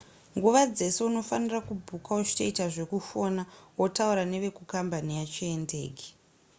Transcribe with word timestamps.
nguva 0.35 0.61
dzese 0.75 0.99
unofanira 1.09 1.59
kubhuka 1.67 2.09
uchitoita 2.21 2.63
zvekufona 2.73 3.41
wotaura 3.79 4.23
nevekukambani 4.31 5.11
yacho 5.19 5.41
yendege 5.51 6.05